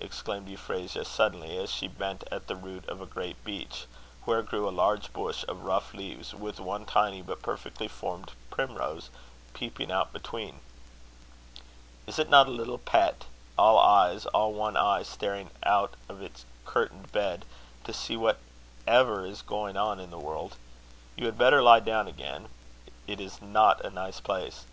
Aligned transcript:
exclaimed 0.00 0.48
Euphrasia 0.48 1.04
suddenly, 1.04 1.58
as 1.58 1.68
she 1.68 1.88
bent 1.88 2.22
at 2.30 2.46
the 2.46 2.54
root 2.54 2.88
of 2.88 3.00
a 3.00 3.04
great 3.04 3.42
beech, 3.44 3.86
where 4.24 4.40
grew 4.40 4.68
a 4.68 4.70
large 4.70 5.12
bush 5.12 5.44
of 5.48 5.64
rough 5.64 5.92
leaves, 5.92 6.32
with 6.32 6.60
one 6.60 6.84
tiny 6.86 7.20
but 7.20 7.42
perfectly 7.42 7.88
formed 7.88 8.30
primrose 8.48 9.10
peeping 9.54 9.90
out 9.90 10.12
between. 10.12 10.60
"Is 12.06 12.20
it 12.20 12.28
not 12.30 12.46
a 12.46 12.52
little 12.52 12.78
pet? 12.78 13.24
all 13.58 13.76
eyes 13.76 14.24
all 14.26 14.52
one 14.52 14.76
eye 14.76 15.02
staring 15.02 15.50
out 15.64 15.94
of 16.08 16.22
its 16.22 16.44
curtained 16.64 17.10
bed 17.10 17.44
to 17.82 17.92
see 17.92 18.16
what 18.16 18.38
ever 18.86 19.26
is 19.26 19.42
going 19.42 19.76
on 19.76 19.98
in 19.98 20.12
the 20.12 20.16
world. 20.16 20.54
You 21.16 21.26
had 21.26 21.36
better 21.36 21.60
lie 21.60 21.80
down 21.80 22.06
again: 22.06 22.50
it 23.08 23.20
is 23.20 23.42
not 23.42 23.84
a 23.84 23.90
nice 23.90 24.20
place." 24.20 24.64